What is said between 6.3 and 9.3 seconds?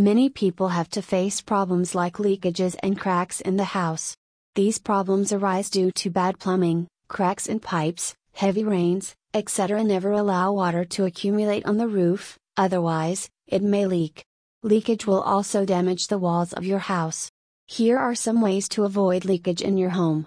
plumbing, cracks in pipes, heavy rains,